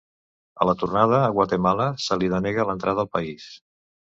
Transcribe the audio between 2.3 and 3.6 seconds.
denega l'entrada al país.